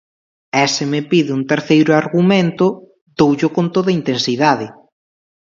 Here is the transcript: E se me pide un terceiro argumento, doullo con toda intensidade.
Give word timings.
E 0.61 0.63
se 0.75 0.85
me 0.91 1.01
pide 1.09 1.31
un 1.37 1.43
terceiro 1.51 1.91
argumento, 2.01 2.65
doullo 3.17 3.47
con 3.55 3.65
toda 3.75 3.95
intensidade. 3.99 4.67